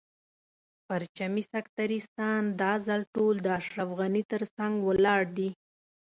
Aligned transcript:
پرچمي 0.87 1.43
سکتریستان 1.53 2.41
دا 2.61 2.71
ځل 2.87 3.01
ټول 3.15 3.35
د 3.41 3.47
اشرف 3.59 3.89
غني 3.99 4.23
تر 4.31 4.41
څنګ 4.55 4.73
ولاړ 4.87 5.21
دي. 5.37 5.49